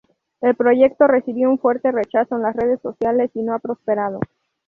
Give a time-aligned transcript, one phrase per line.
[0.41, 4.19] El proyecto recibió un fuerte rechazo en las redes sociales y no ha prosperado.